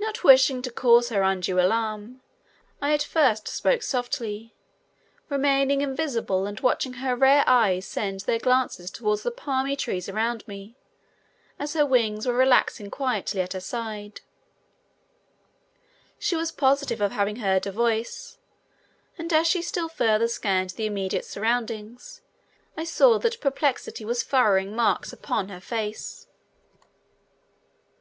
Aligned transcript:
Not 0.00 0.24
wishing 0.24 0.60
to 0.62 0.72
cause 0.72 1.10
her 1.10 1.22
undue 1.22 1.60
alarm, 1.60 2.20
I 2.80 2.92
at 2.92 3.02
first 3.04 3.46
spoke 3.46 3.82
softly, 3.84 4.56
remaining 5.28 5.82
invisible 5.82 6.46
and 6.46 6.58
watching 6.58 6.94
her 6.94 7.14
rare 7.14 7.44
eyes 7.46 7.86
send 7.86 8.22
their 8.22 8.40
glances 8.40 8.90
toward 8.90 9.20
the 9.20 9.30
palmy 9.30 9.76
trees 9.76 10.08
around 10.08 10.48
me, 10.48 10.74
as 11.60 11.74
her 11.74 11.86
wings 11.86 12.26
were 12.26 12.34
relaxing 12.34 12.90
quietly 12.90 13.40
at 13.40 13.52
her 13.52 13.60
side. 13.60 14.20
She 16.18 16.34
was 16.34 16.50
positive 16.50 17.00
of 17.00 17.12
having 17.12 17.36
heard 17.36 17.64
a 17.64 17.70
voice, 17.70 18.38
and 19.16 19.32
as 19.32 19.46
she 19.46 19.62
still 19.62 19.88
further 19.88 20.26
scanned 20.26 20.70
the 20.70 20.86
immediate 20.86 21.24
surroundings 21.24 22.20
I 22.76 22.82
saw 22.82 23.16
that 23.20 23.40
perplexity 23.40 24.04
was 24.04 24.24
furrowing 24.24 24.74
marks 24.74 25.12
upon 25.12 25.50
her 25.50 25.60
face. 25.60 26.26
[Illustration: 26.26 26.30
Beautiful 26.50 26.82
Plume 26.82 26.82
on 26.82 26.82
the 26.82 26.82
World 26.82 27.70
of 27.70 27.84
Swift. 27.84 27.98